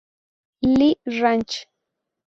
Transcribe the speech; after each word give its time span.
Lee 0.77 0.97
Ranch. 1.19 1.67